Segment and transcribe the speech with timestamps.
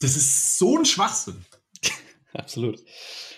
[0.00, 1.44] das ist so ein Schwachsinn.
[2.32, 2.82] Absolut.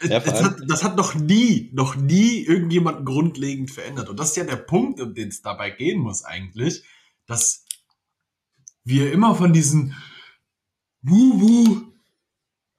[0.02, 4.08] Ja, das, hat, das hat noch nie, noch nie irgendjemanden grundlegend verändert.
[4.08, 6.84] Und das ist ja der Punkt, um den es dabei gehen muss eigentlich,
[7.26, 7.64] dass
[8.84, 9.94] wir immer von diesen
[11.02, 11.92] Wuhu,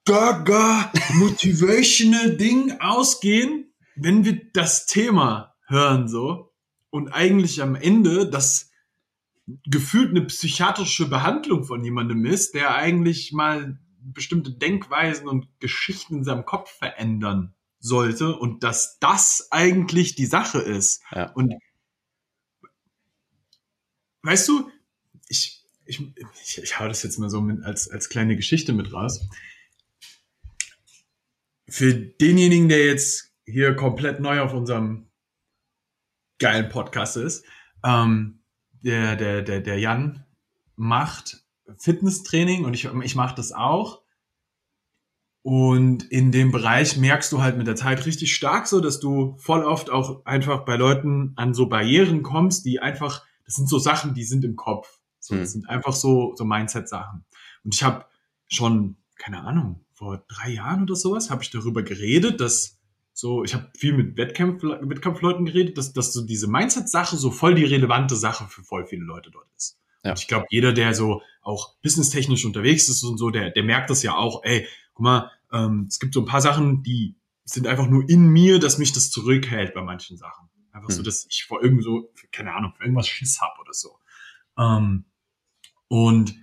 [0.04, 6.52] Gaga, motivational Ding ausgehen, wenn wir das Thema hören so
[6.90, 8.69] und eigentlich am Ende das
[9.66, 16.24] gefühlt eine psychiatrische Behandlung von jemandem ist, der eigentlich mal bestimmte Denkweisen und Geschichten in
[16.24, 21.02] seinem Kopf verändern sollte und dass das eigentlich die Sache ist.
[21.12, 21.32] Ja.
[21.32, 21.54] Und
[24.22, 24.70] weißt du,
[25.28, 26.00] ich, ich,
[26.44, 29.28] ich, ich hau das jetzt mal so mit, als, als kleine Geschichte mit raus.
[31.68, 35.08] Für denjenigen, der jetzt hier komplett neu auf unserem
[36.38, 37.44] geilen Podcast ist,
[37.84, 38.39] ähm,
[38.82, 40.24] der, der, der, der Jan
[40.76, 41.44] macht
[41.78, 44.02] Fitnesstraining und ich, ich mache das auch.
[45.42, 49.36] Und in dem Bereich merkst du halt mit der Zeit richtig stark so, dass du
[49.38, 53.78] voll oft auch einfach bei Leuten an so Barrieren kommst, die einfach, das sind so
[53.78, 54.98] Sachen, die sind im Kopf.
[55.18, 55.60] So, das Hm.
[55.62, 57.24] sind einfach so, so Mindset-Sachen.
[57.64, 58.04] Und ich habe
[58.48, 62.79] schon, keine Ahnung, vor drei Jahren oder sowas, habe ich darüber geredet, dass
[63.20, 67.54] so, ich habe viel mit Wettkampf, Wettkampfleuten geredet, dass, dass so diese Mindset-Sache so voll
[67.54, 69.78] die relevante Sache für voll viele Leute dort ist.
[70.02, 70.12] Ja.
[70.12, 73.90] Und ich glaube, jeder, der so auch businesstechnisch unterwegs ist und so, der, der merkt
[73.90, 77.66] das ja auch, ey, guck mal, ähm, es gibt so ein paar Sachen, die sind
[77.66, 80.48] einfach nur in mir, dass mich das zurückhält bei manchen Sachen.
[80.72, 81.04] Einfach so, Hm.
[81.04, 83.98] dass ich vor irgend so, keine Ahnung, für irgendwas Schiss hab oder so.
[84.56, 85.04] Ähm,
[85.88, 86.34] und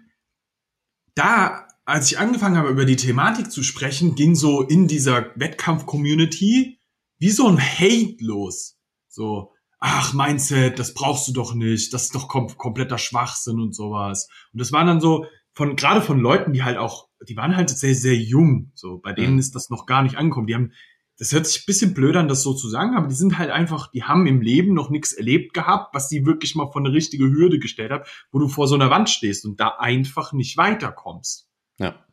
[1.16, 6.82] da, als ich angefangen habe, über die Thematik zu sprechen, ging so in dieser Wettkampf-Community
[7.18, 8.78] wie so ein Hate los.
[9.08, 13.74] So, ach, Mindset, das brauchst du doch nicht, das ist doch kom kompletter Schwachsinn und
[13.74, 14.28] sowas.
[14.52, 17.70] Und das waren dann so von, gerade von Leuten, die halt auch, die waren halt
[17.70, 18.74] sehr, sehr jung.
[18.76, 20.48] So, bei denen ist das noch gar nicht angekommen.
[20.48, 20.74] Die haben,
[21.18, 23.50] das hört sich ein bisschen blöd an, das so zu sagen, aber die sind halt
[23.50, 26.92] einfach, die haben im Leben noch nichts erlebt gehabt, was sie wirklich mal vor eine
[26.92, 30.58] richtige Hürde gestellt hat, wo du vor so einer Wand stehst und da einfach nicht
[30.58, 31.47] weiterkommst.
[31.80, 32.06] Ja.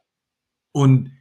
[0.73, 1.13] Und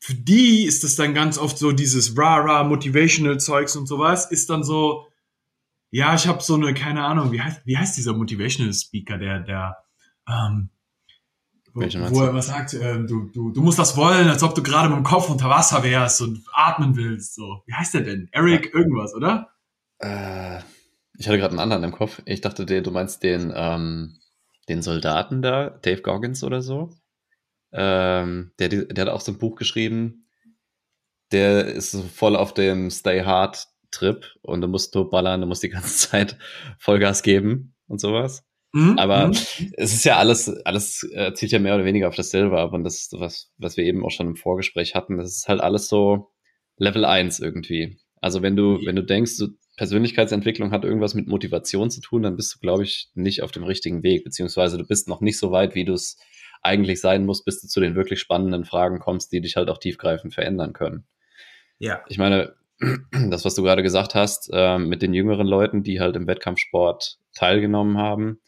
[0.00, 4.48] für die ist das dann ganz oft so dieses rah-rah motivational Zeugs und sowas, ist
[4.50, 5.06] dann so,
[5.90, 9.40] ja, ich habe so eine, keine Ahnung, wie heißt, wie heißt dieser motivational Speaker, der,
[9.40, 9.76] der,
[10.28, 10.70] ähm,
[11.74, 14.88] wo, er was sagt, ähm, du, du, du musst das wollen, als ob du gerade
[14.88, 17.62] mit dem Kopf unter Wasser wärst und atmen willst, so.
[17.66, 18.28] Wie heißt der denn?
[18.32, 19.50] Eric irgendwas, oder?
[19.98, 20.58] Äh,
[21.16, 22.20] ich hatte gerade einen anderen im Kopf.
[22.24, 24.18] Ich dachte, der, du meinst den, ähm,
[24.68, 26.90] den Soldaten da, Dave Goggins oder so.
[27.72, 30.26] Ähm, der, der hat auch so ein Buch geschrieben.
[31.32, 35.46] Der ist so voll auf dem Stay Hard Trip und du musst nur ballern, du
[35.46, 36.38] musst die ganze Zeit
[36.78, 38.44] Vollgas geben und sowas.
[38.72, 39.32] Mhm, Aber mhm.
[39.76, 42.84] es ist ja alles, alles äh, zielt ja mehr oder weniger auf dasselbe ab und
[42.84, 45.16] das ist was, was wir eben auch schon im Vorgespräch hatten.
[45.16, 46.30] Das ist halt alles so
[46.76, 47.98] Level 1 irgendwie.
[48.20, 52.36] Also wenn du, wenn du denkst, so Persönlichkeitsentwicklung hat irgendwas mit Motivation zu tun, dann
[52.36, 55.50] bist du, glaube ich, nicht auf dem richtigen Weg, beziehungsweise du bist noch nicht so
[55.52, 56.18] weit, wie du es
[56.62, 59.78] eigentlich sein musst, bis du zu den wirklich spannenden Fragen kommst, die dich halt auch
[59.78, 61.04] tiefgreifend verändern können.
[61.78, 62.02] ja.
[62.08, 62.54] Ich meine,
[63.30, 67.18] das, was du gerade gesagt hast, ähm, mit den jüngeren Leuten, die halt im Wettkampfsport
[67.34, 68.40] teilgenommen haben.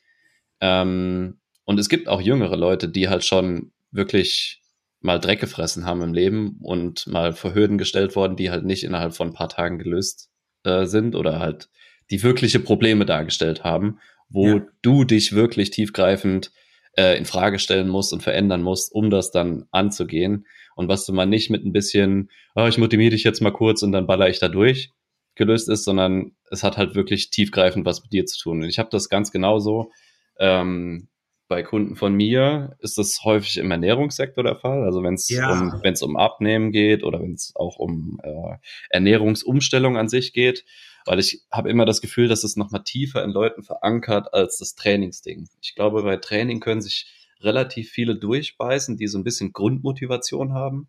[0.60, 4.62] Ähm, und es gibt auch jüngere Leute, die halt schon wirklich
[5.00, 8.84] mal Dreck gefressen haben im Leben und mal vor Hürden gestellt worden, die halt nicht
[8.84, 10.31] innerhalb von ein paar Tagen gelöst
[10.65, 11.70] äh, sind oder halt
[12.10, 14.66] die wirkliche Probleme dargestellt haben, wo Ja.
[14.82, 16.53] du dich wirklich tiefgreifend
[16.96, 20.46] äh, in Frage stellen musst und verändern musst, um das dann anzugehen.
[20.76, 23.82] Und was du mal nicht mit ein bisschen, oh, ich motiviere dich jetzt mal kurz
[23.82, 24.90] und dann baller ich da durch,
[25.34, 28.62] gelöst ist, sondern es hat halt wirklich tiefgreifend was mit dir zu tun.
[28.62, 29.90] Und ich habe das ganz genauso.
[30.38, 31.08] Ähm,
[31.48, 34.84] bei Kunden von mir ist das häufig im Ernährungssektor der Fall.
[34.84, 35.50] Also wenn es Ja.
[35.50, 38.56] um, wenn's um Abnehmen geht oder wenn es auch um äh,
[38.90, 40.64] Ernährungsumstellung an sich geht,
[41.06, 44.59] weil ich habe immer das Gefühl, dass es noch mal tiefer in Leuten verankert als
[44.59, 45.49] das Trainingsding.
[45.61, 47.06] Ich glaube, bei Training können sich
[47.41, 50.88] relativ viele durchbeißen, die so ein bisschen Grundmotivation haben,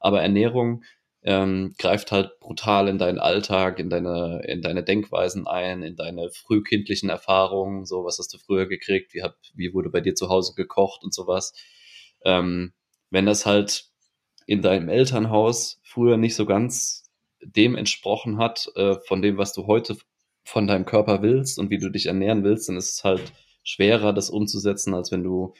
[0.00, 0.82] aber Ernährung
[1.22, 6.30] ähm, greift halt brutal in deinen Alltag, in deine, in deine Denkweisen ein, in deine
[6.30, 10.30] frühkindlichen Erfahrungen, so was hast du früher gekriegt, wie hat, wie wurde bei dir zu
[10.30, 11.52] Hause gekocht und sowas.
[12.24, 12.72] Ähm,
[13.10, 13.90] wenn das halt
[14.46, 17.09] in deinem Elternhaus früher nicht so ganz
[17.42, 19.96] dem entsprochen hat, äh, von dem, was du heute
[20.44, 23.32] von deinem Körper willst und wie du dich ernähren willst, dann ist es halt
[23.62, 25.54] schwerer, das umzusetzen, als wenn du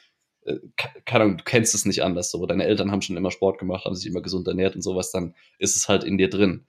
[0.44, 2.44] äh, ke- keine Ahnung, du kennst es nicht anders so.
[2.47, 5.35] Deine Eltern haben schon immer Sport gemacht, haben sich immer gesund ernährt und sowas, dann
[5.59, 6.67] ist es halt in dir drin.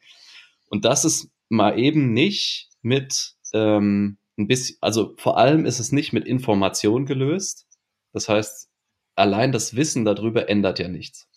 [0.70, 5.92] Und das ist mal eben nicht mit ähm, ein bisschen, also vor allem ist es
[5.92, 7.68] nicht mit Information gelöst.
[8.14, 8.70] Das heißt,
[9.16, 11.30] allein das Wissen darüber ändert ja nichts.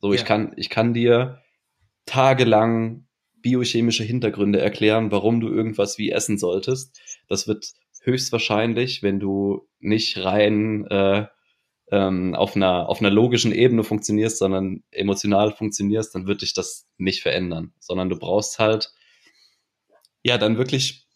[0.00, 0.18] So, Ja.
[0.18, 1.42] ich kann, ich kann dir
[2.06, 3.06] tagelang
[3.42, 6.98] biochemische Hintergründe erklären, warum du irgendwas wie essen solltest.
[7.28, 7.72] Das wird
[8.02, 11.26] höchstwahrscheinlich, wenn du nicht rein äh,
[11.90, 16.88] ähm, auf, einer, auf einer logischen Ebene funktionierst, sondern emotional funktionierst, dann wird dich das
[16.96, 18.92] nicht verändern, sondern du brauchst halt
[20.22, 21.06] ja dann wirklich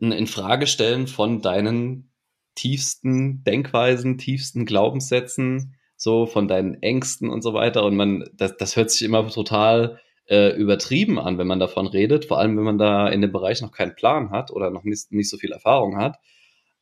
[0.00, 2.12] ein Infragestellen von deinen
[2.54, 7.84] tiefsten Denkweisen, tiefsten Glaubenssätzen, so von deinen Ängsten und so weiter.
[7.84, 10.00] Und man, das, das hört sich immer total
[10.30, 13.60] äh, übertrieben an, wenn man davon redet, vor allem wenn man da in dem Bereich
[13.60, 16.18] noch keinen Plan hat oder noch nicht, nicht so viel Erfahrung hat.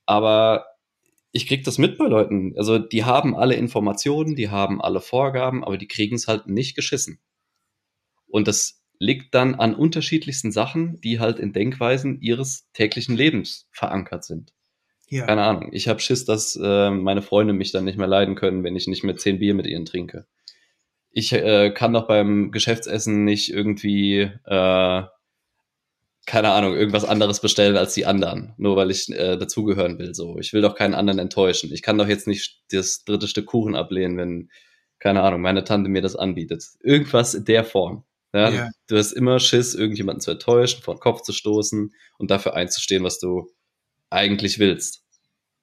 [0.05, 0.67] Aber
[1.33, 2.55] ich krieg das mit bei Leuten.
[2.57, 6.77] Also die haben alle Informationen, die haben alle Vorgaben, aber die kriegen es halt nicht
[6.77, 7.21] geschissen.
[8.27, 14.25] Und das liegt dann an unterschiedlichsten Sachen, die halt in Denkweisen ihres täglichen Lebens verankert
[14.25, 14.53] sind.
[15.09, 15.25] Ja.
[15.25, 15.71] Keine Ahnung.
[15.73, 18.89] Ich habe Schiss, dass äh, meine Freunde mich dann nicht mehr leiden können, wenn ich
[18.89, 20.27] nicht mehr zehn Bier mit ihnen trinke.
[21.11, 25.03] Ich äh, kann doch beim Geschäftsessen nicht irgendwie, äh,
[26.27, 30.15] keine Ahnung, irgendwas anderes bestellen als die anderen, nur weil ich äh, dazugehören will.
[30.15, 31.73] So, ich will doch keinen anderen enttäuschen.
[31.73, 34.51] Ich kann doch jetzt nicht das dritte Stück Kuchen ablehnen, wenn,
[34.99, 36.65] keine Ahnung, meine Tante mir das anbietet.
[36.83, 38.05] Irgendwas in der Form.
[38.35, 38.51] Ja?
[38.51, 38.71] Ja.
[38.89, 43.05] Du hast immer Schiss, irgendjemanden zu enttäuschen, vor den Kopf zu stoßen und dafür einzustehen,
[43.05, 43.51] was du
[44.11, 45.03] eigentlich willst.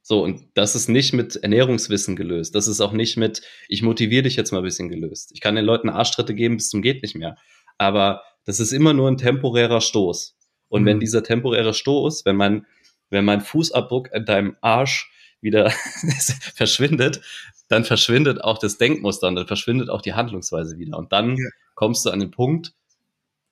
[0.07, 2.53] So, und das ist nicht mit Ernährungswissen gelöst.
[2.53, 5.31] Das ist auch nicht mit, ich motiviere dich jetzt mal ein bisschen gelöst.
[5.33, 7.37] Ich kann den Leuten Arschtritte geben bis zum geht nicht mehr.
[7.79, 10.35] Aber das ist immer nur ein temporärer Stoß.
[10.69, 10.85] Und Mhm.
[10.85, 12.67] wenn dieser temporäre Stoß, wenn mein,
[13.09, 15.11] wenn mein Fußabdruck in deinem Arsch
[15.41, 15.71] wieder
[16.55, 17.21] verschwindet,
[17.67, 20.99] dann verschwindet auch das Denkmuster und dann verschwindet auch die Handlungsweise wieder.
[20.99, 21.49] Und dann Ja.
[21.73, 22.73] kommst du an den Punkt,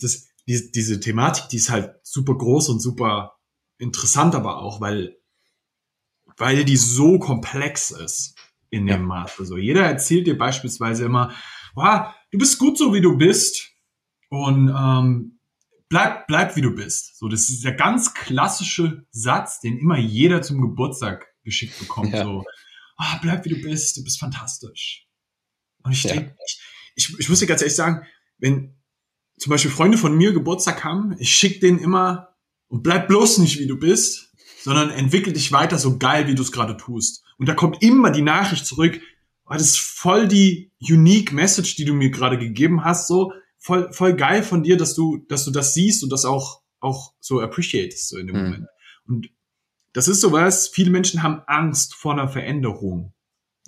[0.00, 3.36] das, die, diese Thematik, die ist halt super groß und super
[3.78, 5.18] interessant, aber auch, weil,
[6.36, 8.34] weil die so komplex ist
[8.70, 9.06] in dem Ja.
[9.06, 9.34] Maße.
[9.40, 11.34] Also jeder erzählt dir beispielsweise immer,
[11.74, 13.70] wow, du bist gut so, wie du bist
[14.28, 15.38] und ähm,
[15.88, 17.16] bleib, bleib, wie du bist.
[17.18, 22.12] So, das ist der ganz klassische Satz, den immer jeder zum Geburtstag geschickt bekommt.
[22.12, 22.24] Ja.
[22.24, 22.44] So,
[22.96, 25.06] ah, bleib, wie du bist, du bist fantastisch.
[25.84, 26.14] Und ich Ja.
[26.14, 26.60] denke, ich,
[26.96, 28.04] ich, ich muss dir ganz ehrlich sagen,
[28.38, 28.74] wenn
[29.38, 32.34] zum Beispiel Freunde von mir Geburtstag haben, ich schicke denen immer
[32.68, 34.25] und bleib bloß nicht, wie du bist,
[34.66, 37.22] sondern entwickel dich weiter so geil, wie du es gerade tust.
[37.38, 39.00] Und da kommt immer die Nachricht zurück,
[39.44, 43.92] oh, das ist voll die unique Message, die du mir gerade gegeben hast, so voll,
[43.92, 47.40] voll geil von dir, dass du, dass du das siehst und das auch, auch so
[47.40, 48.42] appreciatest so in dem Mhm.
[48.42, 48.66] Moment.
[49.06, 49.30] Und
[49.92, 53.14] das ist sowas, viele Menschen haben Angst vor einer Veränderung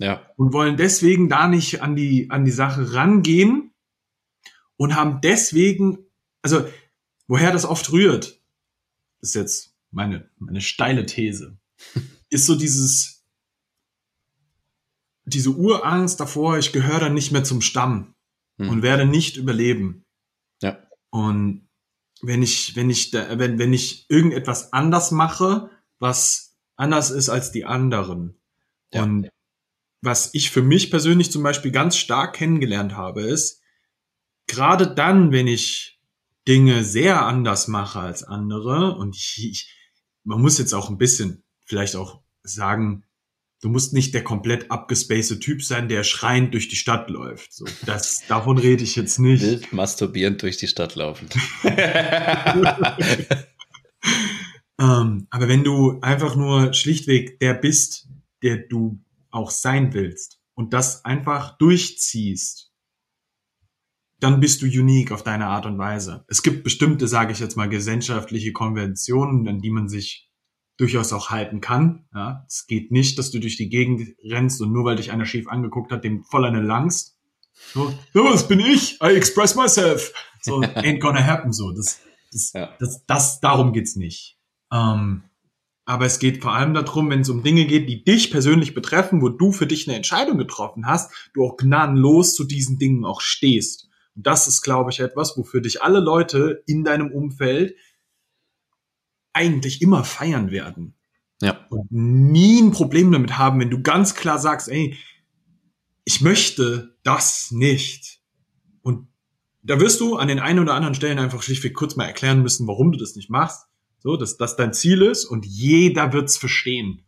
[0.01, 3.71] Ja, und wollen deswegen da nicht an die, an die Sache rangehen
[4.75, 5.99] und haben deswegen,
[6.41, 6.67] also
[7.25, 8.41] woher das oft rührt,
[9.21, 11.57] ist jetzt meine, meine steile These,
[12.29, 13.25] ist so dieses,
[15.25, 18.13] diese Urangst davor, ich gehöre dann nicht mehr zum Stamm
[18.59, 18.69] Hm.
[18.69, 20.05] und werde nicht überleben.
[20.61, 20.77] Ja.
[21.09, 21.67] Und
[22.21, 27.51] wenn ich, wenn ich, da, wenn, wenn ich irgendetwas anders mache, was anders ist als
[27.51, 28.37] die anderen.
[28.93, 29.03] Ja.
[29.03, 29.29] Und
[30.01, 33.61] was ich für mich persönlich zum Beispiel ganz stark kennengelernt habe, ist,
[34.47, 35.99] gerade dann, wenn ich
[36.47, 39.73] Dinge sehr anders mache als andere, und ich, ich,
[40.29, 43.03] man muss jetzt auch ein bisschen vielleicht auch sagen,
[43.61, 47.51] du musst nicht der komplett abgespacede Typ sein, der schreiend durch die Stadt läuft.
[47.51, 49.41] So, das, davon rede ich jetzt nicht.
[49.41, 51.27] wild masturbierend durch die Stadt laufen.
[54.81, 58.07] Ähm, aber wenn du einfach nur schlichtweg der bist,
[58.41, 62.68] der du auch sein willst und das einfach durchziehst,
[64.19, 66.25] dann bist du unique auf deine Art und Weise.
[66.27, 70.29] Es gibt bestimmte, sage ich jetzt mal, gesellschaftliche Konventionen, an die man sich
[70.77, 72.05] durchaus auch halten kann.
[72.13, 75.25] Ja, es geht nicht, dass du durch die Gegend rennst und nur weil dich einer
[75.25, 77.17] schief angeguckt hat, dem voll eine langst.
[77.73, 78.99] So, ja, das bin ich.
[79.01, 80.13] I express myself.
[80.41, 81.51] So, ain't gonna happen.
[81.51, 81.99] So, das,
[82.31, 82.69] das, Ja.
[82.79, 84.37] das, das, darum geht's nicht.
[84.71, 85.23] Ähm,
[85.85, 89.21] aber es geht vor allem darum, wenn es um Dinge geht, die dich persönlich betreffen,
[89.21, 93.21] wo du für dich eine Entscheidung getroffen hast, du auch gnadenlos zu diesen Dingen auch
[93.21, 93.88] stehst.
[94.19, 97.73] Und das ist, glaube ich, etwas, wofür dich alle Leute in deinem Umfeld
[99.31, 100.93] eigentlich immer feiern werden
[101.41, 101.65] Ja.
[101.69, 104.97] und nie ein Problem damit haben, wenn du ganz klar sagst, ey,
[106.03, 108.19] ich möchte das nicht.
[108.81, 109.07] Und
[109.61, 112.67] da wirst du an den einen oder anderen Stellen einfach schlichtweg kurz mal erklären müssen,
[112.67, 113.67] warum du das nicht machst.
[113.99, 117.03] So, dass das dein Ziel ist und jeder wird's verstehen.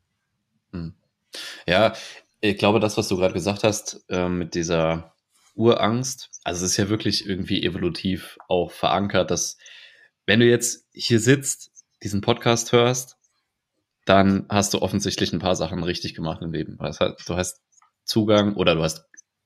[0.71, 0.93] Hm.
[1.67, 1.93] Ja,
[2.39, 5.10] ich glaube, das, was du gerade gesagt hast, äh, mit dieser
[5.53, 9.57] Urangst, also es ist ja wirklich irgendwie evolutiv auch verankert, dass
[10.25, 11.71] wenn du jetzt hier sitzt,
[12.03, 13.17] diesen Podcast hörst,
[14.05, 16.77] dann hast du offensichtlich ein paar Sachen richtig gemacht im Leben.
[16.77, 17.61] Du hast
[18.03, 19.05] Zugang oder du hast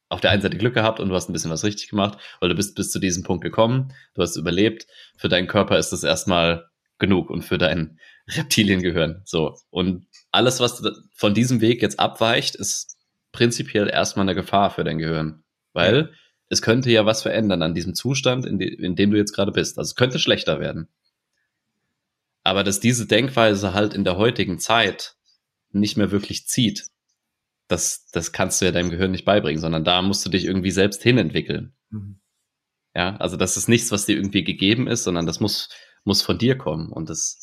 [0.09, 2.50] auf der einen Seite Glück gehabt und du hast ein bisschen was richtig gemacht, weil
[2.50, 4.88] du bist bis zu diesem Punkt gekommen, du hast überlebt.
[5.17, 6.69] Für deinen Körper ist das erstmal
[7.00, 9.24] genug und für dein Reptiliengehirn.
[9.25, 9.57] So.
[9.71, 10.81] Und alles, was
[11.13, 12.97] von diesem Weg jetzt abweicht, ist
[13.31, 15.43] prinzipiell erstmal eine Gefahr für dein Gehirn.
[15.75, 16.13] Weil
[16.50, 19.51] es könnte ja was verändern an diesem Zustand, in, de in dem du jetzt gerade
[19.51, 19.77] bist.
[19.77, 20.88] Also es könnte schlechter werden.
[22.44, 25.15] Aber dass diese Denkweise halt in der heutigen Zeit
[25.72, 26.88] nicht mehr wirklich zieht,
[27.67, 30.72] das, das kannst du ja deinem Gehirn nicht beibringen, sondern da musst du dich irgendwie
[30.72, 31.74] selbst hinentwickeln.
[31.89, 32.20] Mhm.
[32.96, 35.70] Ja, also das ist nichts, was dir irgendwie gegeben ist, sondern das muss,
[36.03, 36.91] muss von dir kommen.
[36.91, 37.41] Und das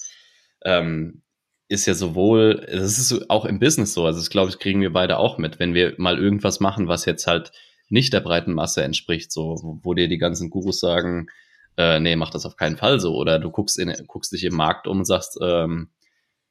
[0.65, 1.23] ähm,
[1.69, 4.93] ist ja sowohl, das ist auch im Business so, also das glaube ich, kriegen wir
[4.93, 7.53] beide auch mit, wenn wir mal irgendwas machen, was jetzt halt
[7.93, 11.29] nicht der breiten Masse entspricht, so, wo, wo dir die ganzen Gurus sagen,
[11.77, 13.15] äh, nee, mach das auf keinen Fall so.
[13.15, 15.91] Oder du guckst, in, guckst dich im Markt um und sagst, ähm,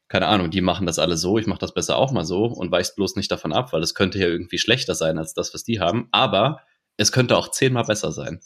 [0.07, 2.71] keine Ahnung, die machen das alle so, ich mache das besser auch mal so und
[2.71, 5.63] weichst bloß nicht davon ab, weil es könnte ja irgendwie schlechter sein als das, was
[5.63, 6.61] die haben, aber
[6.97, 8.41] es könnte auch zehnmal besser sein.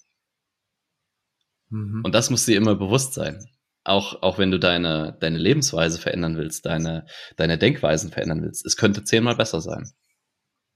[1.69, 2.01] Mhm.
[2.05, 3.49] Und das muss dir immer bewusst sein.
[3.83, 8.65] Auch, auch wenn du deine, deine Lebensweise verändern willst, deine, deine Denkweisen verändern willst.
[8.65, 9.91] Es könnte zehnmal besser sein.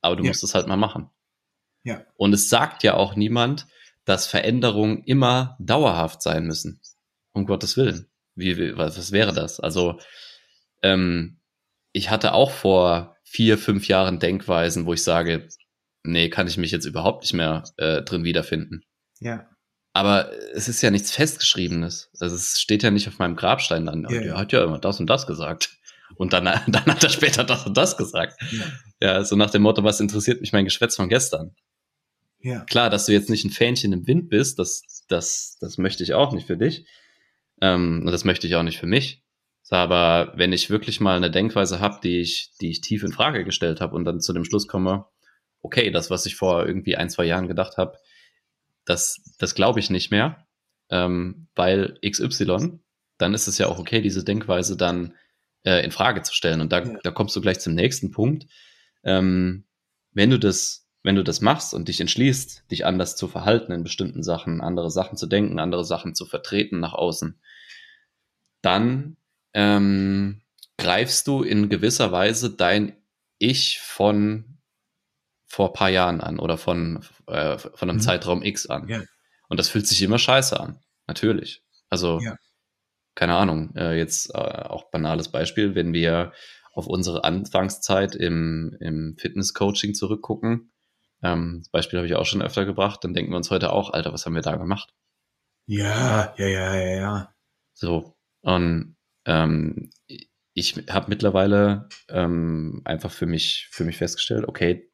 [0.02, 0.30] Aber du ja.
[0.30, 1.10] musst es halt mal machen.
[1.84, 2.04] Ja.
[2.16, 3.68] Und es sagt ja auch niemand,
[4.06, 6.82] dass Veränderungen immer dauerhaft sein müssen.
[7.32, 8.08] Um Gottes Willen.
[8.36, 9.60] Wie, wie was, was wäre das?
[9.60, 10.00] Also,
[10.82, 11.40] ähm,
[11.92, 15.48] ich hatte auch vor vier, fünf Jahren Denkweisen, wo ich sage,
[16.04, 18.84] nee, kann ich mich jetzt überhaupt nicht mehr äh, drin wiederfinden.
[19.20, 19.50] Ja.
[19.94, 22.10] Aber es ist ja nichts Festgeschriebenes.
[22.20, 24.08] Also es steht ja nicht auf meinem Grabstein dann.
[24.10, 25.78] Ja, der hat ja immer das und das gesagt.
[26.16, 28.42] Und dann, dann hat er später das und das gesagt.
[28.52, 28.66] Ja.
[29.02, 31.56] ja, so nach dem Motto, was interessiert mich mein Geschwätz von gestern?
[32.42, 32.62] Ja.
[32.66, 36.14] Klar, dass du jetzt nicht ein Fähnchen im Wind bist, das, das, das möchte ich
[36.14, 36.86] auch nicht für dich.
[37.62, 39.24] Ähm, und das möchte ich auch nicht für mich.
[39.70, 43.44] Aber wenn ich wirklich mal eine Denkweise habe, die ich, die ich tief in Frage
[43.44, 45.06] gestellt habe und dann zu dem Schluss komme,
[45.62, 47.98] okay, das, was ich vor irgendwie ein, zwei Jahren gedacht habe,
[48.86, 50.48] das, das glaube ich nicht mehr,
[50.90, 52.80] ähm, weil XY,
[53.18, 55.14] dann ist es ja auch okay, diese Denkweise dann
[55.64, 56.62] äh, in Frage zu stellen.
[56.62, 56.98] Und da, ja.
[57.04, 58.48] da kommst du gleich zum nächsten Punkt.
[59.04, 59.66] Ähm,
[60.12, 63.84] wenn du das, wenn du das machst und dich entschließt, dich anders zu verhalten in
[63.84, 67.40] bestimmten Sachen, andere Sachen zu denken, andere Sachen zu vertreten nach außen,
[68.62, 69.18] dann
[69.54, 70.42] ähm,
[70.78, 72.98] greifst du in gewisser Weise dein
[73.38, 74.58] Ich von
[75.46, 78.02] vor paar Jahren an oder von, äh, von einem mhm.
[78.02, 78.88] Zeitraum X an.
[78.88, 79.02] Ja.
[79.48, 80.80] Und das fühlt sich immer scheiße an.
[81.08, 81.64] Natürlich.
[81.90, 82.36] Also, ja.
[83.16, 86.34] keine Ahnung, äh, jetzt äh, auch banales Beispiel, wenn wir
[86.74, 90.72] auf unsere Anfangszeit im, im Fitness-Coaching zurückgucken,
[91.22, 93.92] ähm, das Beispiel habe ich auch schon öfter gebracht, dann denken wir uns heute auch,
[93.92, 94.94] Alter, was haben wir da gemacht?
[95.66, 97.36] Ja, ja, ja, ja, ja.
[97.74, 98.96] So, und
[99.26, 99.92] ähm,
[100.54, 104.90] ich habe mittlerweile ähm, einfach für mich, für mich festgestellt, okay,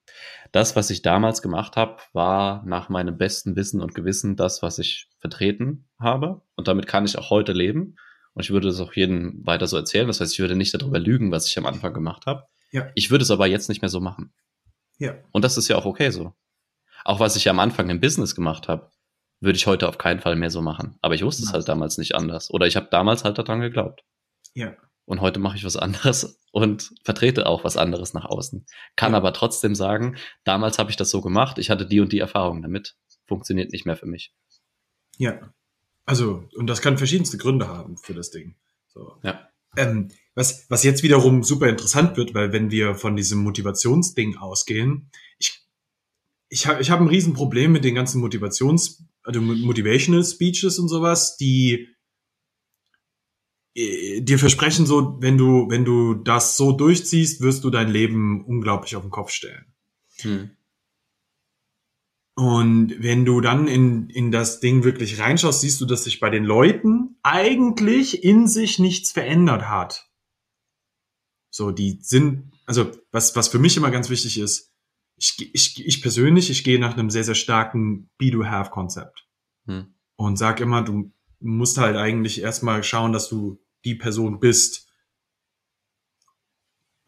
[0.52, 4.80] das, was ich damals gemacht habe, war nach meinem besten Wissen und Gewissen das, was
[4.80, 6.42] ich vertreten habe.
[6.56, 7.98] Und damit kann ich auch heute leben.
[8.34, 10.08] Und ich würde es auch jedem weiter so erzählen.
[10.08, 12.48] Das heißt, ich würde nicht darüber lügen, was ich am Anfang gemacht habe.
[12.72, 12.90] Ja.
[12.96, 14.34] Ich würde es aber jetzt nicht mehr so machen.
[14.98, 15.16] Ja.
[15.32, 16.34] Und das ist ja auch okay so.
[17.04, 18.92] Auch was ich am Anfang im Business gemacht habe,
[19.40, 20.98] würde ich heute auf keinen Fall mehr so machen.
[21.02, 21.50] Aber ich wusste ja.
[21.50, 22.52] es halt damals nicht anders.
[22.52, 24.04] Oder ich habe damals halt daran geglaubt.
[24.54, 24.76] Ja.
[25.06, 28.66] Und heute mache ich was anderes und vertrete auch was anderes nach außen.
[28.96, 29.18] Kann ja.
[29.18, 32.62] aber trotzdem sagen, damals habe ich das so gemacht, ich hatte die und die Erfahrung
[32.62, 32.96] damit.
[33.28, 34.34] Funktioniert nicht mehr für mich.
[35.18, 35.54] Ja.
[36.06, 38.56] Also, und das kann verschiedenste Gründe haben für das Ding.
[38.88, 39.18] So.
[39.24, 39.50] Ja.
[39.76, 45.10] Ähm, was, was jetzt wiederum super interessant wird, weil wenn wir von diesem Motivationsding ausgehen,
[45.40, 45.66] ich,
[46.50, 51.38] ich habe ich hab ein Riesenproblem mit den ganzen Motivations, also Motivational Speeches und sowas,
[51.38, 51.88] die
[53.76, 58.44] äh, dir versprechen so, wenn du, wenn du das so durchziehst, wirst du dein Leben
[58.46, 59.74] unglaublich auf den Kopf stellen.
[60.20, 60.52] Hm.
[62.38, 66.30] Und wenn du dann in, in das Ding wirklich reinschaust, siehst du, dass sich bei
[66.30, 70.10] den Leuten eigentlich in sich nichts verändert hat.
[71.56, 74.74] So, die sind, also was, was für mich immer ganz wichtig ist,
[75.16, 79.26] ich, ich, ich persönlich, ich gehe nach einem sehr, sehr starken Be-Do-Have-Konzept.
[79.66, 79.96] Hm.
[80.18, 84.92] Und sag immer, du musst halt eigentlich erstmal schauen, dass du die Person bist.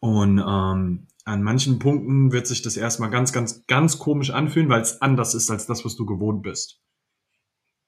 [0.00, 4.80] Und ähm, an manchen Punkten wird sich das erstmal ganz, ganz, ganz komisch anfühlen, weil
[4.80, 6.80] es anders ist als das, was du gewohnt bist.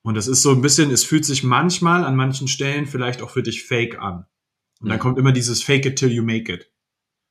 [0.02, 3.31] Und es ist so ein bisschen, es fühlt sich manchmal an manchen Stellen vielleicht auch
[3.31, 4.26] für dich fake an.
[4.80, 6.70] Und dann kommt immer dieses Fake it till you make it.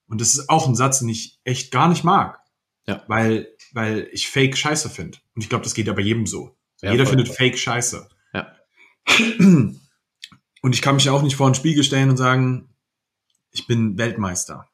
[0.07, 2.39] Und das ist auch ein Satz, den ich echt gar nicht mag.
[2.87, 3.03] Ja.
[3.07, 5.17] Weil, weil ich Fake scheiße finde.
[5.35, 6.57] Und ich glaube, das geht ja bei jedem so.
[6.81, 7.17] Ja, Jeder voll.
[7.17, 8.09] findet Fake scheiße.
[8.33, 8.55] Ja.
[10.61, 12.75] Und ich kann mich auch nicht vor den Spiegel stellen und sagen,
[13.51, 14.67] ich bin Weltmeister.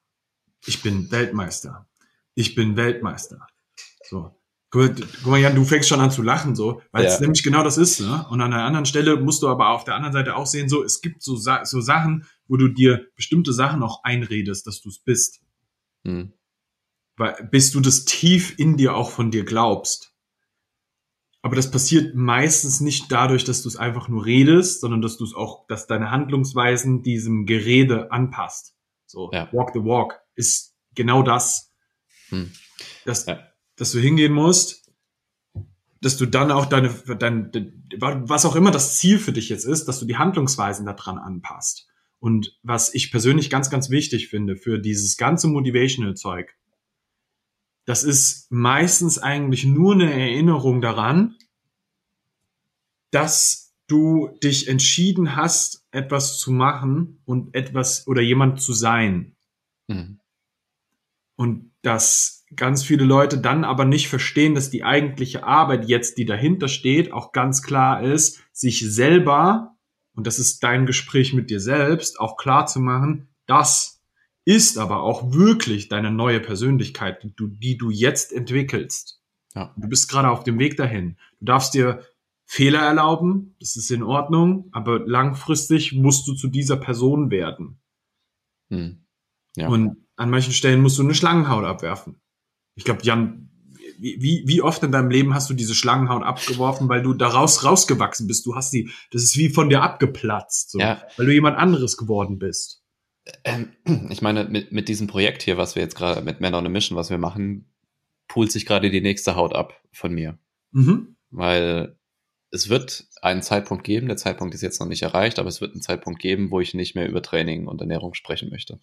[0.66, 1.88] Ich bin Weltmeister.
[2.34, 3.46] Ich bin Weltmeister.
[4.04, 4.36] So.
[4.76, 7.22] Guck guck mal, Jan, du fängst schon an zu lachen, so, weil es Ja.
[7.22, 8.26] nämlich genau das ist, ne?
[8.30, 10.84] Und an der anderen Stelle musst du aber auf der anderen Seite auch sehen, so,
[10.84, 15.00] es gibt so, so Sachen, wo du dir bestimmte Sachen auch einredest, dass du es
[15.00, 15.40] bist.
[16.04, 16.34] Hm.
[17.16, 20.12] Weil, bis du das tief in dir auch von dir glaubst.
[21.42, 25.24] Aber das passiert meistens nicht dadurch, dass du es einfach nur redest, sondern dass du
[25.24, 28.76] es auch, dass deine Handlungsweisen diesem Gerede anpasst.
[29.06, 29.48] So, Ja.
[29.54, 31.72] walk the walk ist genau das.
[32.30, 32.52] Hm.
[33.06, 33.40] Dass, Ja.
[33.76, 34.92] Dass du hingehen musst,
[36.02, 37.52] dass du dann auch deine, dein,
[38.00, 41.88] was auch immer das Ziel für dich jetzt ist, dass du die Handlungsweisen daran anpasst.
[42.20, 46.56] Und was ich persönlich ganz, ganz wichtig finde für dieses ganze Motivational-Zeug,
[47.86, 51.36] das ist meistens eigentlich nur eine Erinnerung daran,
[53.12, 59.36] dass du dich entschieden hast, etwas zu machen und etwas oder jemand zu sein.
[59.90, 60.20] Hm.
[61.36, 66.26] Und dass ganz viele Leute dann aber nicht verstehen, dass die eigentliche Arbeit jetzt, die
[66.26, 69.76] dahinter steht, auch ganz klar ist, sich selber,
[70.16, 74.02] und das ist dein Gespräch mit dir selbst, auch klar zu machen, das
[74.46, 79.22] ist aber auch wirklich deine neue Persönlichkeit, die du, die du jetzt entwickelst.
[79.56, 79.74] Ja.
[79.76, 81.18] Du bist gerade auf dem Weg dahin.
[81.40, 82.04] Du darfst dir
[82.46, 87.80] Fehler erlauben, das ist in Ordnung, aber langfristig musst du zu dieser Person werden.
[88.70, 89.06] Hm.
[89.56, 89.68] Ja.
[89.68, 92.22] Und an manchen Stellen musst du eine Schlangenhaut abwerfen.
[92.76, 93.50] Ich glaube, Jan,
[93.98, 98.28] wie, wie oft in deinem Leben hast du diese Schlangenhaut abgeworfen, weil du daraus rausgewachsen
[98.28, 98.46] bist?
[98.46, 101.02] Du hast die, das ist wie von dir abgeplatzt, so, Ja.
[101.18, 102.84] weil du jemand anderes geworden bist.
[103.44, 103.72] Ähm,
[104.10, 106.70] ich meine, mit, mit diesem Projekt hier, was wir jetzt gerade mit Men on a
[106.70, 107.72] Mission, was wir machen,
[108.28, 110.38] poolt sich gerade die nächste Haut ab von mir.
[110.72, 111.16] Mhm.
[111.32, 111.98] Weil
[112.52, 115.74] es wird einen Zeitpunkt geben, der Zeitpunkt ist jetzt noch nicht erreicht, aber es wird
[115.74, 118.80] einen Zeitpunkt geben, wo ich nicht mehr über Training und Ernährung sprechen möchte.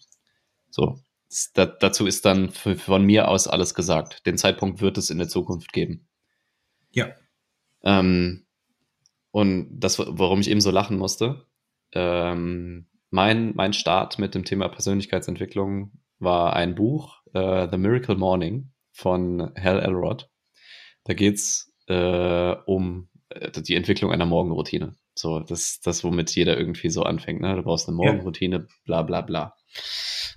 [0.69, 0.99] So.
[1.53, 4.25] Da, dazu ist dann für, von mir aus alles gesagt.
[4.25, 6.07] Den Zeitpunkt wird es in der Zukunft geben.
[6.91, 7.13] Ja.
[7.83, 8.45] Ähm,
[9.31, 11.47] und das, warum ich eben so lachen musste,
[11.93, 18.71] ähm, mein, mein Start mit dem Thema Persönlichkeitsentwicklung war ein Buch, äh, The Miracle Morning
[18.91, 20.29] von Hal Elrod.
[21.03, 24.95] Da geht's äh, um äh, die Entwicklung einer Morgenroutine.
[25.15, 27.41] So, das, das, womit jeder irgendwie so anfängt.
[27.41, 27.55] Ne?
[27.55, 28.11] Du brauchst eine Ja.
[28.11, 29.55] Morgenroutine, bla bla bla.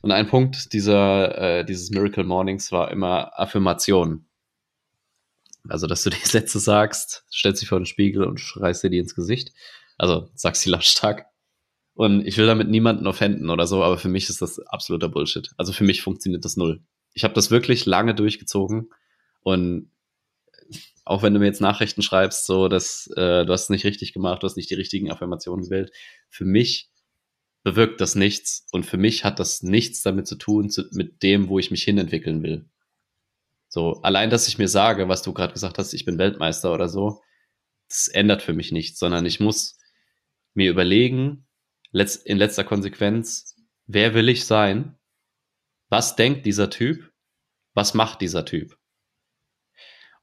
[0.02, 4.26] Und ein Punkt dieser, äh, dieses Miracle Mornings war immer Affirmation.
[5.68, 8.98] Also, dass du die Sätze sagst, stellst dich vor den Spiegel und schreist dir die
[8.98, 9.52] ins Gesicht.
[9.96, 11.26] Also, sagst sie lautstark.
[11.94, 15.50] Und ich will damit niemanden offenden oder so, aber für mich ist das absoluter Bullshit.
[15.56, 16.82] Also für mich funktioniert das null.
[17.14, 18.90] Ich habe das wirklich lange durchgezogen
[19.40, 19.90] und
[21.06, 24.12] auch wenn du mir jetzt Nachrichten schreibst, so dass äh, du hast es nicht richtig
[24.12, 25.92] gemacht, du hast nicht die richtigen Affirmationen gewählt,
[26.28, 26.90] für mich
[27.62, 31.48] bewirkt das nichts und für mich hat das nichts damit zu tun zu, mit dem,
[31.48, 32.68] wo ich mich hinentwickeln will.
[33.68, 36.88] So allein, dass ich mir sage, was du gerade gesagt hast, ich bin Weltmeister oder
[36.88, 37.22] so,
[37.88, 39.78] das ändert für mich nichts, sondern ich muss
[40.54, 41.46] mir überlegen,
[41.92, 43.54] letz in letzter Konsequenz,
[43.86, 44.98] wer will ich sein?
[45.88, 47.12] Was denkt dieser Typ?
[47.74, 48.76] Was macht dieser Typ?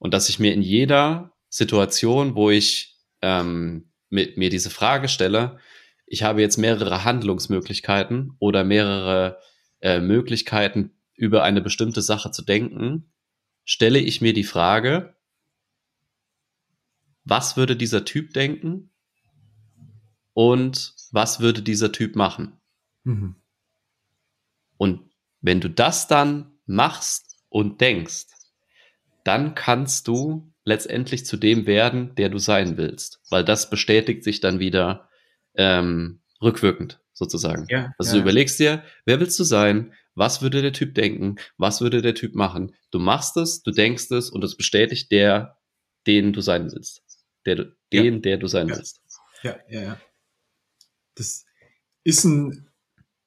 [0.03, 5.59] Und dass ich mir in jeder Situation, wo ich ähm, mit mir diese Frage stelle,
[6.05, 9.39] ich habe jetzt mehrere Handlungsmöglichkeiten oder mehrere
[9.79, 13.13] äh, Möglichkeiten, über eine bestimmte Sache zu denken,
[13.63, 15.15] stelle ich mir die Frage,
[17.23, 18.91] was würde dieser Typ denken
[20.33, 22.59] und was würde dieser Typ machen?
[23.05, 23.37] Mhm.
[24.75, 28.32] Und wenn du das dann machst und denkst,
[29.23, 34.39] dann kannst du letztendlich zu dem werden, der du sein willst, weil das bestätigt sich
[34.39, 35.09] dann wieder
[35.55, 37.65] ähm, rückwirkend sozusagen.
[37.69, 38.15] Ja, Also ja.
[38.17, 39.93] du überlegst dir, wer willst du sein?
[40.15, 41.35] Was würde der Typ denken?
[41.57, 42.75] Was würde der Typ machen?
[42.91, 45.57] Du machst es, du denkst es und es bestätigt der,
[46.07, 47.01] den du sein willst.
[47.45, 48.01] Der, du- Ja.
[48.03, 48.77] den, der du sein Ja.
[48.77, 49.01] willst.
[49.43, 50.01] Ja, ja, ja.
[51.15, 51.45] Das
[52.03, 52.69] ist ein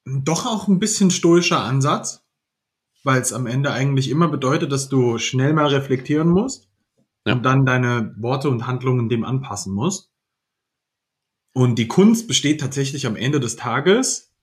[0.04, 2.22] doch auch ein bisschen stoischer Ansatz,
[3.06, 6.68] weil es am Ende eigentlich immer bedeutet, dass du schnell mal reflektieren musst
[7.24, 7.34] Ja.
[7.34, 10.10] und dann deine Worte und Handlungen dem anpassen musst.
[11.52, 14.34] Und die Kunst besteht tatsächlich am Ende des Tages,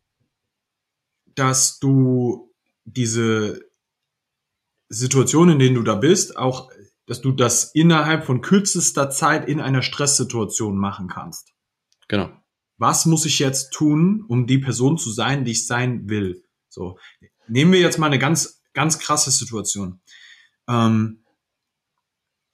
[1.35, 2.53] dass du
[2.85, 3.69] diese
[4.87, 6.71] Situationen, in denen du da bist, auch,
[7.05, 11.51] dass du das innerhalb von kürzester Zeit in einer Stresssituation machen kannst.
[12.07, 12.29] Genau.
[12.77, 16.45] Was muss ich jetzt tun, um die Person zu sein, die ich sein will?
[16.69, 16.97] So.
[17.47, 20.01] Nehmen wir jetzt mal eine ganz, ganz krasse Situation.
[20.67, 21.23] Ähm,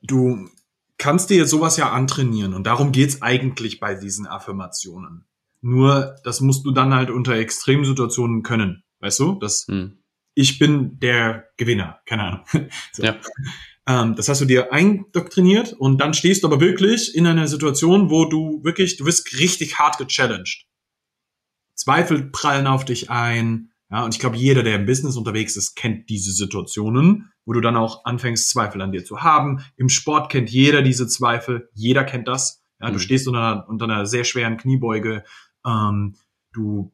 [0.01, 0.49] du
[0.97, 5.25] kannst dir jetzt sowas ja antrainieren und darum geht's eigentlich bei diesen Affirmationen.
[5.61, 8.83] Nur, das musst du dann halt unter Extremsituationen können.
[8.99, 9.35] Weißt du?
[9.39, 9.99] Das, hm.
[10.33, 11.99] ich bin der Gewinner.
[12.05, 12.45] Keine Ahnung.
[12.93, 13.03] so.
[13.03, 13.17] Ja.
[13.87, 18.09] Ähm, das hast du dir eindoktriniert und dann stehst du aber wirklich in einer Situation,
[18.09, 20.65] wo du wirklich, du wirst richtig hart gechallenged.
[21.75, 23.71] Zweifel prallen auf dich ein.
[23.91, 27.61] Ja, und ich glaube, jeder, der im Business unterwegs ist, kennt diese Situationen, wo du
[27.61, 29.63] dann auch anfängst, Zweifel an dir zu haben.
[29.77, 31.69] Im Sport kennt jeder diese Zweifel.
[31.73, 32.63] Jeder kennt das.
[32.79, 32.93] Ja, mhm.
[32.93, 35.23] du stehst unter einer, unter einer sehr schweren Kniebeuge.
[35.65, 36.15] Ähm,
[36.53, 36.93] du,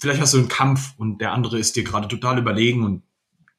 [0.00, 3.04] vielleicht hast du einen Kampf und der andere ist dir gerade total überlegen und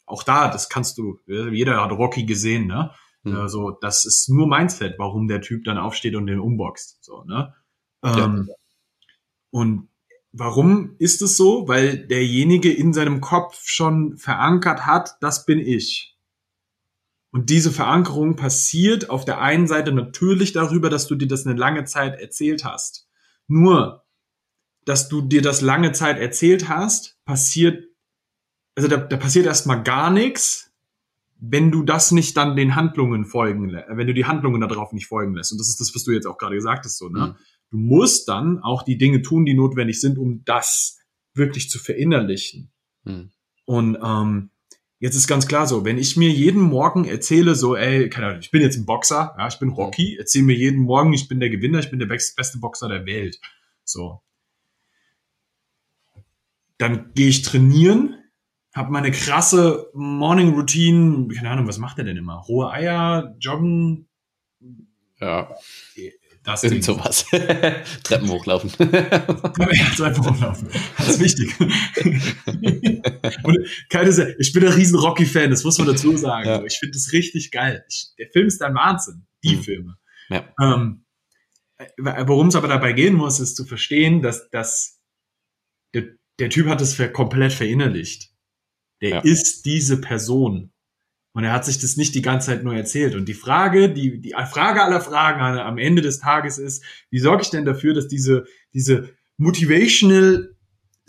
[0.05, 2.91] auch da, das kannst du, jeder hat Rocky gesehen, ne?
[3.23, 3.37] Mhm.
[3.37, 7.03] Also, das ist nur Mindset, warum der Typ dann aufsteht und den umboxt.
[7.03, 7.53] So, ne?
[8.03, 8.55] Ähm, ja.
[9.49, 9.87] Und
[10.33, 11.67] warum ist es so?
[11.67, 16.17] Weil derjenige in seinem Kopf schon verankert hat, das bin ich.
[17.31, 21.57] Und diese Verankerung passiert auf der einen Seite natürlich darüber, dass du dir das eine
[21.57, 23.07] lange Zeit erzählt hast.
[23.47, 24.03] Nur,
[24.85, 27.85] dass du dir das lange Zeit erzählt hast, passiert
[28.75, 30.71] also da, da passiert erstmal gar nichts,
[31.39, 35.35] wenn du das nicht dann den Handlungen folgen wenn du die Handlungen darauf nicht folgen
[35.35, 35.51] lässt.
[35.51, 37.27] Und das ist das, was du jetzt auch gerade gesagt hast, so, ne?
[37.27, 37.35] Mhm.
[37.73, 40.99] Du musst dann auch die Dinge tun, die notwendig sind, um das
[41.33, 42.71] wirklich zu verinnerlichen.
[43.03, 43.31] Mhm.
[43.65, 44.51] Und ähm,
[44.99, 48.41] jetzt ist ganz klar so, wenn ich mir jeden Morgen erzähle, so, ey, keine Ahnung,
[48.41, 51.39] ich bin jetzt ein Boxer, ja, ich bin Rocky, erzähle mir jeden Morgen, ich bin
[51.39, 53.41] der Gewinner, ich bin der beste Boxer der Welt.
[53.83, 54.21] So.
[56.77, 58.19] Dann gehe ich trainieren,
[58.75, 62.35] habe meine krasse Morning Routine, keine Ahnung, was macht er denn immer?
[62.35, 64.07] Rohe Eier, Joggen.
[65.19, 65.55] Ja.
[66.43, 67.25] Das Irgend sowas.
[68.03, 68.69] Treppen hochlaufen.
[68.77, 70.67] Treppen hochlaufen.
[70.97, 71.57] Das ist wichtig.
[73.43, 73.57] Und
[73.89, 76.47] keine ich bin ein riesen Rocky-Fan, das muss man dazu sagen.
[76.47, 76.63] Ja.
[76.65, 77.85] Ich finde das richtig geil.
[77.89, 79.25] Ich, der Film ist ein Wahnsinn.
[79.43, 79.63] Die mhm.
[79.63, 79.97] Filme.
[80.29, 80.53] Ja.
[80.61, 81.05] Ähm,
[81.97, 85.01] Worum es aber dabei gehen muss, ist zu verstehen, dass, dass
[85.93, 86.07] der,
[86.39, 88.31] der Typ hat es komplett verinnerlicht.
[89.01, 89.19] Der ja.
[89.19, 90.72] ist diese Person.
[91.33, 93.15] Und er hat sich das nicht die ganze Zeit nur erzählt.
[93.15, 97.41] Und die Frage, die, die Frage aller Fragen am Ende des Tages ist, wie sorge
[97.41, 100.55] ich denn dafür, dass diese, diese motivational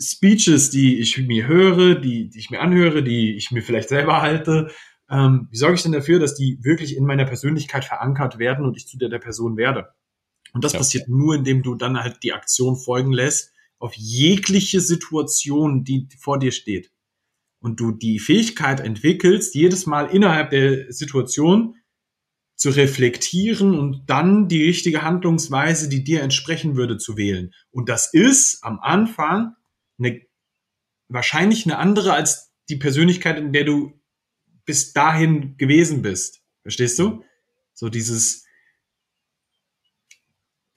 [0.01, 4.21] Speeches, die ich mir höre, die, die ich mir anhöre, die ich mir vielleicht selber
[4.21, 4.71] halte,
[5.09, 8.75] ähm, wie sorge ich denn dafür, dass die wirklich in meiner Persönlichkeit verankert werden und
[8.75, 9.93] ich zu der, der Person werde?
[10.53, 10.79] Und das ja.
[10.79, 16.39] passiert nur, indem du dann halt die Aktion folgen lässt auf jegliche Situation, die vor
[16.39, 16.89] dir steht
[17.65, 21.73] und du die Fähigkeit entwickelst, jedes Mal innerhalb der Situation
[22.55, 27.55] zu reflektieren und dann die richtige Handlungsweise, die dir entsprechen würde, zu wählen.
[27.71, 29.55] Und das ist am Anfang
[29.97, 30.21] eine,
[31.07, 33.99] wahrscheinlich eine andere als die Persönlichkeit, in der du
[34.65, 36.43] bis dahin gewesen bist.
[36.61, 37.23] Verstehst du?
[37.73, 38.45] So dieses,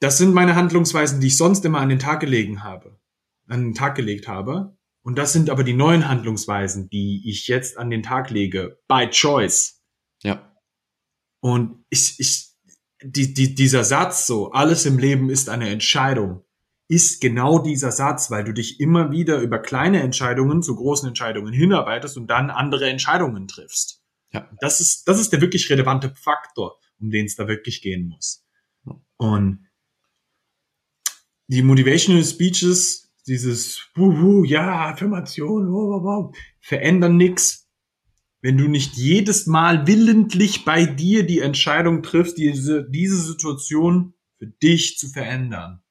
[0.00, 2.98] das sind meine Handlungsweisen, die ich sonst immer an den Tag gelegen habe,
[3.46, 4.77] an den Tag gelegt habe.
[5.08, 9.08] Und das sind aber die neuen Handlungsweisen, die ich jetzt an den Tag lege, by
[9.08, 9.82] choice.
[10.22, 10.54] Ja.
[11.40, 12.50] Und ich, ich,
[13.02, 16.44] die, die, dieser Satz so, alles im Leben ist eine Entscheidung,
[16.88, 21.54] ist genau dieser Satz, weil du dich immer wieder über kleine Entscheidungen zu großen Entscheidungen
[21.54, 24.02] hinarbeitest und dann andere Entscheidungen triffst.
[24.34, 24.46] Ja.
[24.60, 28.44] Das ist, das ist der wirklich relevante Faktor, um den es da wirklich gehen muss.
[29.16, 29.70] Und
[31.46, 37.68] die Motivational Speeches dieses Wuhu, ja, Affirmation, wow, wow, verändern nichts,
[38.40, 44.46] wenn du nicht jedes Mal willentlich bei dir die Entscheidung triffst, diese, diese Situation für
[44.46, 45.82] dich zu verändern.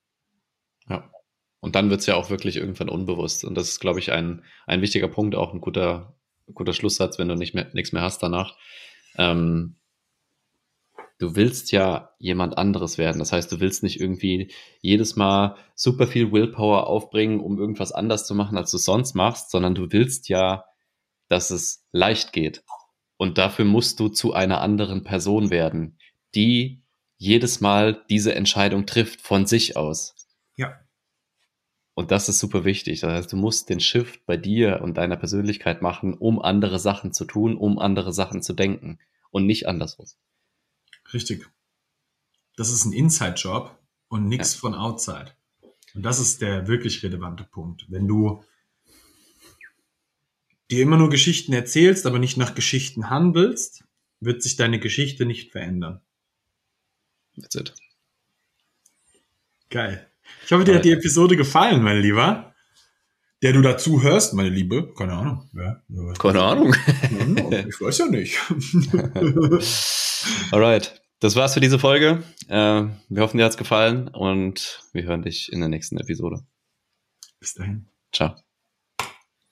[0.89, 1.11] Ja.
[1.59, 3.43] Und dann wird's ja auch wirklich irgendwann unbewusst.
[3.43, 6.17] Und das ist, glaube ich, ein, ein wichtiger Punkt, auch ein guter,
[6.53, 8.55] guter Schlusssatz, wenn du nicht mehr, nichts mehr hast danach.
[9.17, 9.75] Ähm,
[11.19, 13.19] du willst ja jemand anderes werden.
[13.19, 14.51] Das heißt, du willst nicht irgendwie
[14.81, 19.49] jedes Mal super viel Willpower aufbringen, um irgendwas anders zu machen, als du sonst machst,
[19.51, 20.65] sondern du willst ja,
[21.27, 22.63] dass es leicht geht.
[23.17, 25.97] Und dafür musst du zu einer anderen Person werden,
[26.35, 26.83] die
[27.17, 30.15] jedes Mal diese Entscheidung trifft von sich aus.
[30.55, 30.79] Ja.
[31.95, 32.99] Und das ist super wichtig.
[32.99, 37.11] Das heißt, du musst den Shift bei dir und deiner Persönlichkeit machen, um andere Sachen
[37.11, 38.99] zu tun, um andere Sachen zu denken
[39.31, 40.05] und nicht andersrum.
[41.13, 41.49] Richtig.
[42.55, 44.59] Das ist ein Inside-Job und nichts ja.
[44.59, 45.33] von Outside.
[45.93, 47.85] Und das ist der wirklich relevante Punkt.
[47.89, 48.43] Wenn du
[50.69, 53.83] dir immer nur Geschichten erzählst, aber nicht nach Geschichten handelst,
[54.19, 56.01] wird sich deine Geschichte nicht verändern.
[57.39, 57.73] That's it.
[59.69, 60.09] Geil.
[60.45, 62.46] Ich hoffe, dir hat die Episode gefallen, mein Lieber.
[63.43, 64.91] Der du dazu hörst, meine Liebe.
[64.97, 65.47] Keine Ahnung.
[65.53, 65.83] Ja,
[66.17, 66.73] Keine Ahnung.
[67.51, 68.39] ich weiß ja nicht.
[70.51, 71.01] Alright.
[71.19, 72.23] Das war's für diese Folge.
[72.47, 76.45] Äh, wir hoffen, dir hat's gefallen und wir hören dich in der nächsten Episode.
[77.39, 77.87] Bis dahin.
[78.11, 78.35] Ciao.